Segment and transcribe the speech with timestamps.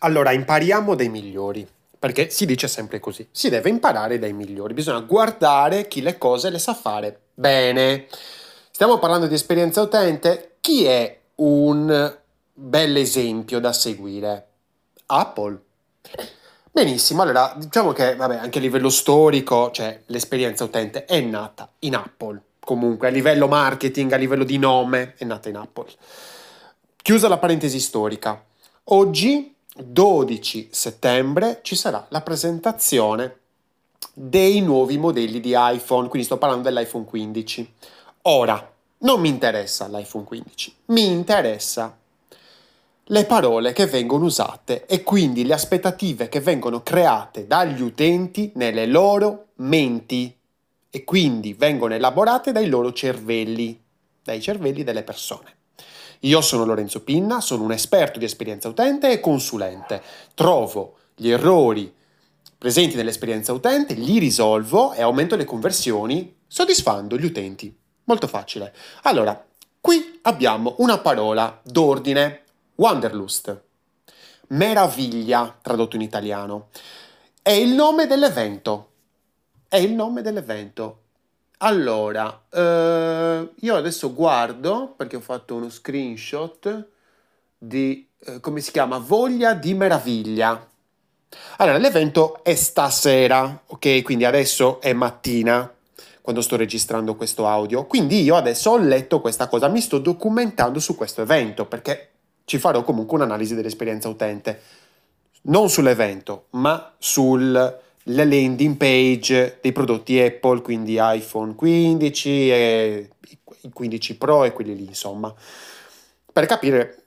[0.00, 1.66] Allora, impariamo dai migliori,
[1.98, 6.50] perché si dice sempre così, si deve imparare dai migliori, bisogna guardare chi le cose
[6.50, 8.06] le sa fare bene.
[8.70, 12.16] Stiamo parlando di esperienza utente, chi è un
[12.52, 14.48] bel esempio da seguire?
[15.06, 15.60] Apple.
[16.70, 21.96] Benissimo, allora diciamo che vabbè, anche a livello storico, cioè l'esperienza utente è nata in
[21.96, 25.86] Apple, comunque a livello marketing, a livello di nome, è nata in Apple.
[26.96, 28.44] Chiusa la parentesi storica,
[28.84, 33.38] oggi 12 settembre ci sarà la presentazione
[34.12, 37.72] dei nuovi modelli di iPhone, quindi sto parlando dell'iPhone 15.
[38.22, 41.96] Ora, non mi interessa l'iPhone 15, mi interessa
[43.10, 48.86] le parole che vengono usate e quindi le aspettative che vengono create dagli utenti nelle
[48.86, 50.34] loro menti
[50.90, 53.80] e quindi vengono elaborate dai loro cervelli,
[54.24, 55.54] dai cervelli delle persone.
[56.20, 60.02] Io sono Lorenzo Pinna, sono un esperto di esperienza utente e consulente.
[60.34, 61.92] Trovo gli errori
[62.58, 67.74] presenti nell'esperienza utente, li risolvo e aumento le conversioni soddisfando gli utenti.
[68.04, 68.74] Molto facile.
[69.02, 69.44] Allora,
[69.80, 72.42] qui abbiamo una parola d'ordine,
[72.76, 73.62] Wanderlust.
[74.48, 76.68] Meraviglia, tradotto in italiano.
[77.42, 78.90] È il nome dell'evento.
[79.68, 81.00] È il nome dell'evento.
[81.58, 86.88] Allora, eh, io adesso guardo, perché ho fatto uno screenshot
[87.56, 90.68] di, eh, come si chiama, Voglia di Meraviglia.
[91.56, 94.02] Allora, l'evento è stasera, ok?
[94.02, 95.72] Quindi adesso è mattina,
[96.20, 97.86] quando sto registrando questo audio.
[97.86, 102.10] Quindi io adesso ho letto questa cosa, mi sto documentando su questo evento, perché
[102.44, 104.60] ci farò comunque un'analisi dell'esperienza utente.
[105.42, 113.10] Non sull'evento, ma sul la landing page dei prodotti Apple, quindi iPhone 15 e
[113.62, 115.32] i 15 Pro e quelli lì, insomma,
[116.32, 117.02] per capire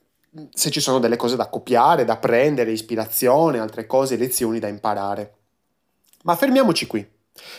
[0.53, 5.35] se ci sono delle cose da copiare, da prendere, ispirazione, altre cose, lezioni da imparare.
[6.23, 7.07] Ma fermiamoci qui,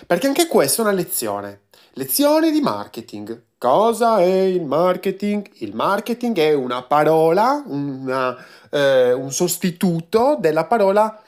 [0.07, 1.63] perché anche questa è una lezione.
[1.95, 3.43] Lezione di marketing.
[3.57, 5.51] Cosa è il marketing?
[5.59, 8.37] Il marketing è una parola, una,
[8.71, 11.23] eh, un sostituto della parola,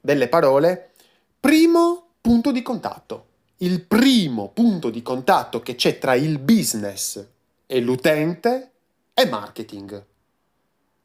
[0.00, 0.89] delle parole
[1.40, 3.28] Primo punto di contatto.
[3.58, 7.24] Il primo punto di contatto che c'è tra il business
[7.64, 8.70] e l'utente
[9.14, 10.04] è marketing.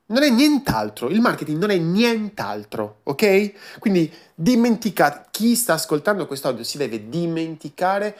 [0.07, 3.79] Non è nient'altro, il marketing non è nient'altro, ok?
[3.79, 8.17] Quindi dimenticate, chi sta ascoltando questo audio si deve dimenticare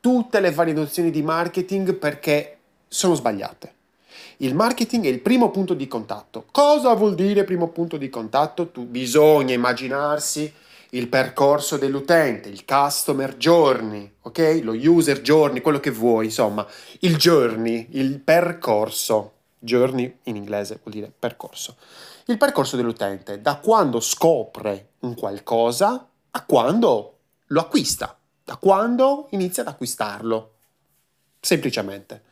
[0.00, 2.56] tutte le varie nozioni di marketing perché
[2.88, 3.74] sono sbagliate.
[4.38, 6.46] Il marketing è il primo punto di contatto.
[6.50, 8.70] Cosa vuol dire primo punto di contatto?
[8.70, 10.50] Tu bisogna immaginarsi
[10.90, 14.60] il percorso dell'utente, il customer journey, ok?
[14.62, 16.66] Lo user journey, quello che vuoi, insomma,
[17.00, 19.34] il journey, il percorso.
[19.58, 21.76] Journey in inglese vuol dire percorso.
[22.26, 29.62] Il percorso dell'utente, da quando scopre un qualcosa a quando lo acquista, da quando inizia
[29.62, 30.52] ad acquistarlo.
[31.38, 32.22] Semplicemente.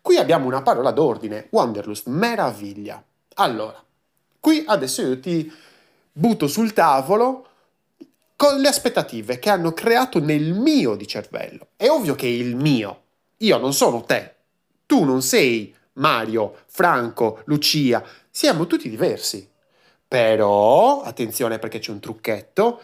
[0.00, 3.02] Qui abbiamo una parola d'ordine, Wanderlust, meraviglia.
[3.34, 3.82] Allora,
[4.40, 5.52] qui adesso io ti
[6.10, 7.47] butto sul tavolo
[8.38, 11.70] con le aspettative che hanno creato nel mio di cervello.
[11.74, 13.02] È ovvio che il mio.
[13.38, 14.36] Io non sono te.
[14.86, 18.00] Tu non sei Mario, Franco, Lucia.
[18.30, 19.50] Siamo tutti diversi.
[20.06, 22.80] Però, attenzione perché c'è un trucchetto,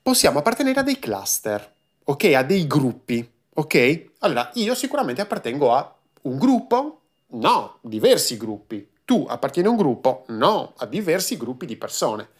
[0.00, 1.74] possiamo appartenere a dei cluster,
[2.04, 2.24] ok?
[2.34, 4.04] A dei gruppi, ok?
[4.20, 7.00] Allora, io sicuramente appartengo a un gruppo?
[7.32, 8.88] No, diversi gruppi.
[9.04, 10.24] Tu appartieni a un gruppo?
[10.28, 12.30] No, a diversi gruppi di persone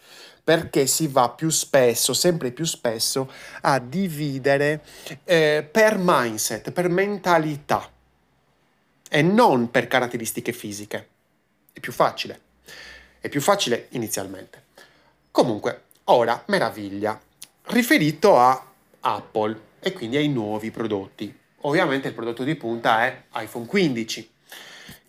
[0.44, 3.30] perché si va più spesso, sempre più spesso,
[3.62, 4.84] a dividere
[5.24, 7.90] eh, per mindset, per mentalità
[9.08, 11.08] e non per caratteristiche fisiche.
[11.72, 12.40] È più facile.
[13.18, 14.64] È più facile inizialmente.
[15.30, 17.18] Comunque, ora, meraviglia,
[17.68, 21.34] riferito a Apple e quindi ai nuovi prodotti.
[21.62, 24.33] Ovviamente il prodotto di punta è iPhone 15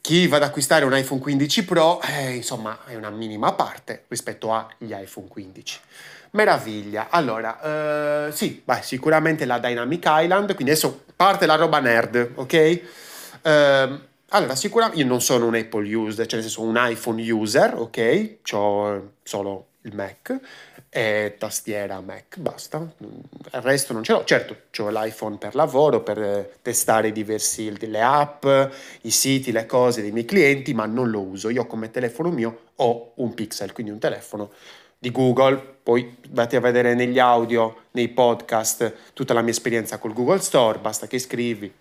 [0.05, 4.53] chi va ad acquistare un iPhone 15 Pro, eh, insomma, è una minima parte rispetto
[4.53, 5.79] agli iPhone 15.
[6.29, 7.07] Meraviglia.
[7.09, 12.53] Allora, eh, sì, beh, sicuramente la Dynamic Island, quindi adesso parte la roba nerd, ok?
[12.53, 12.81] Eh,
[14.29, 18.35] allora, sicuramente io non sono un Apple user, cioè nel senso un iPhone user, ok?
[18.51, 20.37] Ho solo il Mac
[20.89, 22.87] e tastiera Mac, basta.
[22.97, 24.23] Il resto non ce l'ho.
[24.23, 28.45] Certo, ho l'iPhone per lavoro, per eh, testare diversi, le app,
[29.01, 31.49] i siti, le cose dei miei clienti, ma non lo uso.
[31.49, 34.51] Io come telefono mio ho un Pixel, quindi un telefono
[34.97, 35.73] di Google.
[35.83, 40.79] Poi vatti a vedere negli audio, nei podcast, tutta la mia esperienza col Google Store.
[40.79, 41.71] Basta che scrivi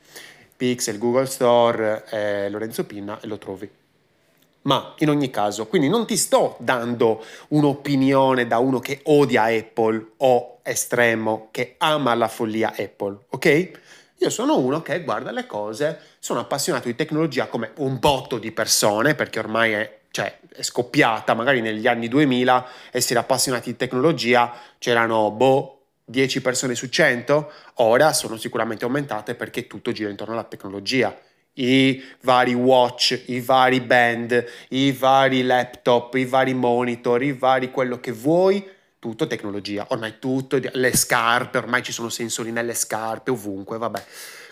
[0.56, 3.82] Pixel, Google Store, eh, Lorenzo Pinna e lo trovi.
[4.64, 10.12] Ma in ogni caso, quindi non ti sto dando un'opinione da uno che odia Apple
[10.18, 13.70] o estremo che ama la follia Apple, ok?
[14.18, 18.52] Io sono uno che guarda le cose, sono appassionato di tecnologia come un botto di
[18.52, 24.50] persone, perché ormai è, cioè, è scoppiata, magari negli anni 2000 essere appassionati di tecnologia
[24.78, 30.44] c'erano, boh, 10 persone su 100, ora sono sicuramente aumentate perché tutto gira intorno alla
[30.44, 31.14] tecnologia
[31.54, 38.00] i vari watch, i vari band, i vari laptop, i vari monitor, i vari quello
[38.00, 38.66] che vuoi,
[38.98, 44.04] tutto tecnologia, ormai tutto, le scarpe, ormai ci sono sensori nelle scarpe, ovunque, vabbè.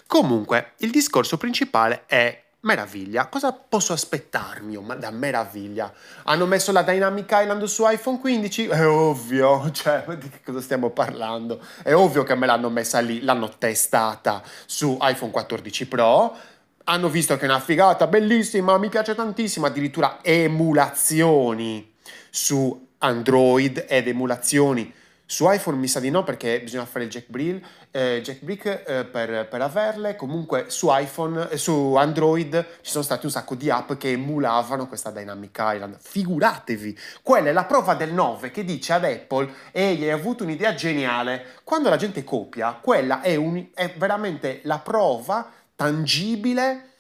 [0.06, 3.26] Comunque, il discorso principale è meraviglia.
[3.26, 5.92] Cosa posso aspettarmi da meraviglia?
[6.24, 8.66] Hanno messo la Dynamic Island su iPhone 15?
[8.66, 11.60] È ovvio, cioè, di che cosa stiamo parlando?
[11.82, 16.36] È ovvio che me l'hanno messa lì, l'hanno testata su iPhone 14 Pro
[16.84, 21.94] hanno visto che è una figata bellissima, mi piace tantissimo, addirittura emulazioni
[22.30, 24.92] su Android ed emulazioni
[25.32, 29.48] su iPhone mi sa di no perché bisogna fare il jackbrick, eh, jackbrick eh, per,
[29.48, 33.94] per, averle, comunque su iPhone, eh, su Android ci sono stati un sacco di app
[33.94, 35.96] che emulavano questa Dynamic Island.
[35.98, 40.74] Figuratevi, quella è la prova del 9 che dice ad Apple ehi hai avuto un'idea
[40.74, 45.50] geniale, quando la gente copia, quella è, un, è veramente la prova
[45.82, 46.90] tangibile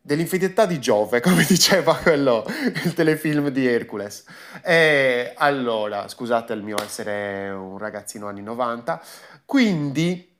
[0.00, 2.44] dell'infedeltà di Giove, come diceva quello,
[2.84, 4.24] il telefilm di Hercules.
[4.60, 9.00] E allora, scusate il mio essere un ragazzino anni 90,
[9.44, 10.30] quindi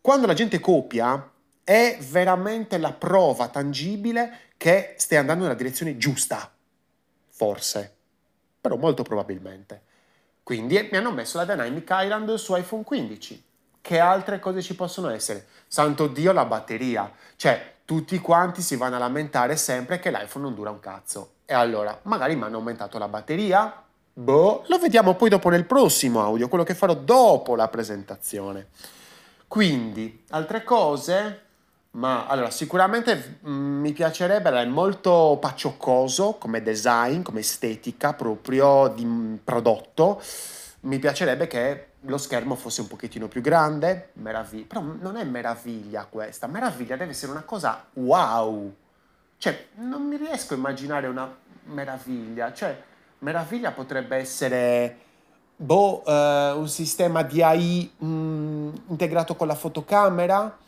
[0.00, 1.30] quando la gente copia
[1.62, 6.50] è veramente la prova tangibile che stai andando nella direzione giusta,
[7.28, 7.94] forse,
[8.58, 9.82] però molto probabilmente.
[10.42, 13.48] Quindi mi hanno messo la Dynamic Island su iPhone 15.
[13.80, 15.46] Che altre cose ci possono essere?
[15.66, 17.10] Santo Dio, la batteria.
[17.36, 21.32] Cioè, tutti quanti si vanno a lamentare sempre che l'iPhone non dura un cazzo.
[21.44, 23.82] E allora, magari mi hanno aumentato la batteria?
[24.12, 28.68] Boh, lo vediamo poi dopo nel prossimo audio, quello che farò dopo la presentazione.
[29.48, 31.40] Quindi, altre cose?
[31.92, 38.92] Ma allora, sicuramente mh, mm, mi piacerebbe, è molto paccioccoso come design, come estetica proprio
[38.94, 40.22] di mm, prodotto.
[40.82, 44.66] Mi piacerebbe che lo schermo fosse un pochettino più grande, meraviglia.
[44.66, 48.74] Però non è meraviglia questa, meraviglia deve essere una cosa wow.
[49.36, 52.52] Cioè, non mi riesco a immaginare una meraviglia.
[52.52, 52.82] Cioè,
[53.18, 54.96] meraviglia potrebbe essere,
[55.56, 60.58] boh, uh, un sistema di AI mh, mm, integrato con la fotocamera,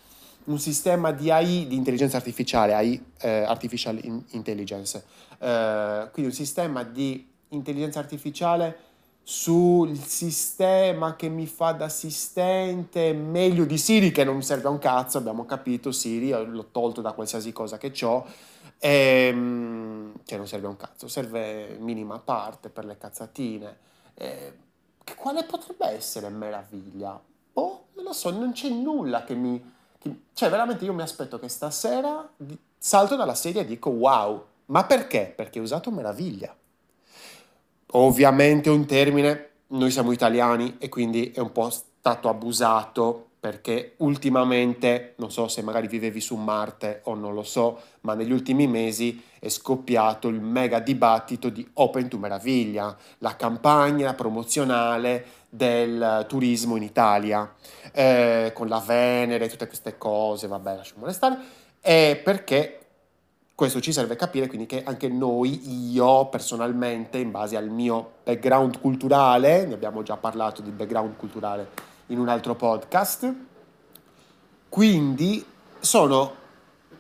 [0.44, 3.99] un sistema di AI, di intelligenza artificiale, AI, eh, Artificial
[4.31, 5.05] Intelligence.
[5.38, 8.91] Uh, quindi un sistema di intelligenza artificiale
[9.24, 14.78] sul sistema che mi fa da assistente meglio di Siri che non serve a un
[14.78, 18.26] cazzo, abbiamo capito Siri, l'ho tolto da qualsiasi cosa che ho,
[18.78, 23.78] ehm, cioè non serve a un cazzo, serve minima parte per le cazzatine.
[24.14, 24.52] Eh,
[25.16, 27.20] quale potrebbe essere meraviglia?
[27.54, 29.72] Oh, non lo so, non c'è nulla che mi...
[29.98, 32.28] Che, cioè veramente io mi aspetto che stasera
[32.76, 35.32] salto dalla sedia e dico wow, ma perché?
[35.36, 36.52] Perché ho usato meraviglia.
[37.94, 45.14] Ovviamente un termine, noi siamo italiani e quindi è un po' stato abusato perché ultimamente,
[45.16, 49.20] non so se magari vivevi su Marte o non lo so, ma negli ultimi mesi
[49.38, 56.84] è scoppiato il mega dibattito di Open to Meraviglia, la campagna promozionale del turismo in
[56.84, 57.52] Italia,
[57.92, 61.37] eh, con la Venere, tutte queste cose, vabbè, lasciamo stare,
[61.80, 62.81] è perché
[63.62, 68.81] questo ci serve capire quindi che anche noi, io personalmente, in base al mio background
[68.81, 71.69] culturale, ne abbiamo già parlato di background culturale
[72.07, 73.33] in un altro podcast,
[74.69, 75.47] quindi
[75.78, 76.35] sono,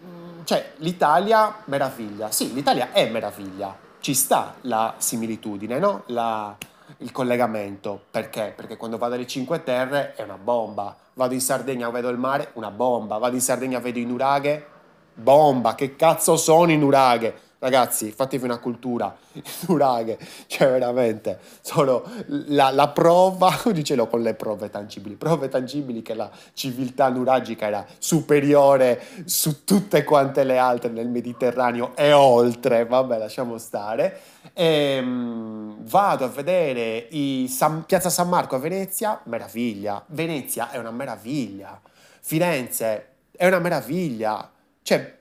[0.04, 6.04] mm, cioè l'Italia meraviglia, sì l'Italia è meraviglia, ci sta la similitudine, no?
[6.06, 6.56] La,
[6.98, 8.52] il collegamento, perché?
[8.54, 12.50] Perché quando vado alle Cinque Terre è una bomba, vado in Sardegna vedo il mare,
[12.52, 14.66] una bomba, vado in Sardegna vedo i nuraghe,
[15.14, 17.50] bomba, che cazzo sono i nuraghe?
[17.62, 24.34] Ragazzi, fatevi una cultura, i nuraghe, cioè veramente, sono la, la prova, dicelo con le
[24.34, 30.90] prove tangibili, prove tangibili che la civiltà nuragica era superiore su tutte quante le altre
[30.90, 34.20] nel Mediterraneo e oltre, vabbè lasciamo stare.
[34.54, 34.64] E,
[34.96, 37.06] ehm, vado a vedere
[37.46, 41.80] San, Piazza San Marco a Venezia, meraviglia, Venezia è una meraviglia,
[42.20, 44.51] Firenze è una meraviglia,
[44.82, 45.18] cioè,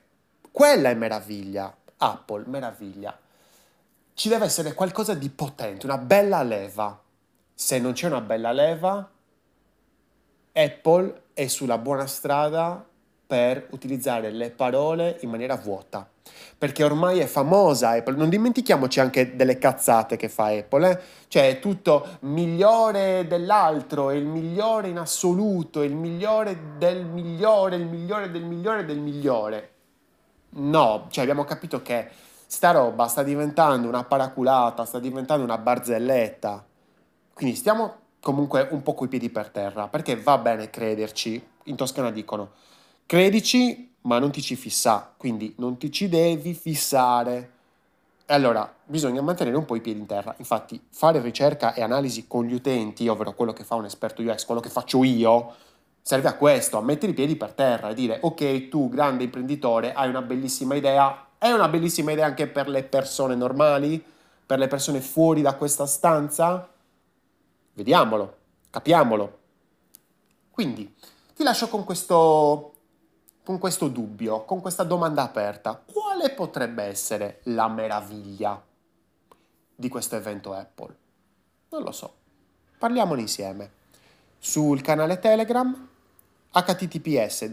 [0.50, 1.74] quella è meraviglia.
[1.96, 3.18] Apple, meraviglia.
[4.14, 7.00] Ci deve essere qualcosa di potente, una bella leva.
[7.54, 9.10] Se non c'è una bella leva,
[10.52, 12.84] Apple è sulla buona strada
[13.32, 16.06] per utilizzare le parole in maniera vuota.
[16.58, 21.00] Perché ormai è famosa Apple, non dimentichiamoci anche delle cazzate che fa Apple, eh?
[21.28, 27.76] cioè è tutto migliore dell'altro, è il migliore in assoluto, è il migliore del migliore,
[27.76, 29.70] il migliore del migliore del migliore.
[30.50, 32.10] No, cioè abbiamo capito che
[32.44, 36.62] sta roba sta diventando una paraculata, sta diventando una barzelletta.
[37.32, 41.42] Quindi stiamo comunque un po' coi piedi per terra, perché va bene crederci.
[41.64, 42.50] In Toscana dicono,
[43.12, 47.50] credici, ma non ti ci fissa, quindi non ti ci devi fissare.
[48.24, 50.34] E allora bisogna mantenere un po' i piedi in terra.
[50.38, 54.46] Infatti, fare ricerca e analisi con gli utenti, ovvero quello che fa un esperto UX,
[54.46, 55.54] quello che faccio io,
[56.00, 59.92] serve a questo, a mettere i piedi per terra e dire, ok, tu grande imprenditore,
[59.92, 64.02] hai una bellissima idea, è una bellissima idea anche per le persone normali,
[64.46, 66.66] per le persone fuori da questa stanza?
[67.74, 68.36] Vediamolo,
[68.70, 69.38] capiamolo.
[70.50, 70.94] Quindi
[71.34, 72.71] ti lascio con questo,
[73.44, 75.82] con questo dubbio, con questa domanda aperta.
[75.84, 78.62] Quale potrebbe essere la meraviglia
[79.74, 80.96] di questo evento Apple?
[81.70, 82.14] Non lo so.
[82.78, 83.70] Parliamone insieme.
[84.38, 85.88] Sul canale Telegram
[86.52, 87.48] https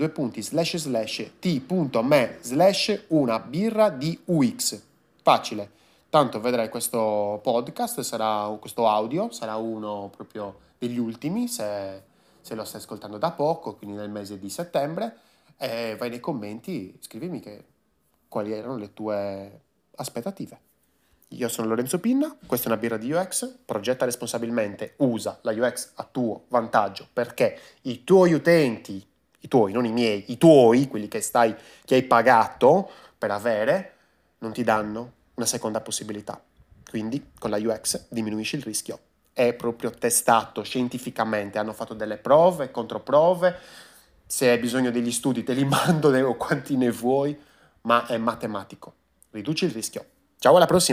[1.39, 4.81] t.me slash una birra di UX.
[5.21, 5.71] Facile.
[6.09, 12.01] Tanto vedrai questo podcast, sarà questo audio, sarà uno proprio degli ultimi, se,
[12.41, 15.17] se lo stai ascoltando da poco, quindi nel mese di settembre,
[15.61, 17.65] e vai nei commenti, scrivimi che,
[18.29, 19.61] quali erano le tue
[19.95, 20.67] aspettative.
[21.33, 25.91] Io sono Lorenzo Pinna, questa è una birra di UX, progetta responsabilmente, usa la UX
[25.95, 29.05] a tuo vantaggio perché i tuoi utenti,
[29.41, 31.53] i tuoi, non i miei, i tuoi, quelli che, stai,
[31.85, 33.93] che hai pagato per avere,
[34.39, 36.41] non ti danno una seconda possibilità.
[36.89, 38.99] Quindi con la UX diminuisci il rischio.
[39.33, 43.55] È proprio testato scientificamente, hanno fatto delle prove, controprove,
[44.31, 47.35] se hai bisogno degli studi te li mando o quanti ne vuoi,
[47.81, 48.93] ma è matematico.
[49.31, 50.05] Riduci il rischio.
[50.37, 50.87] Ciao alla prossima!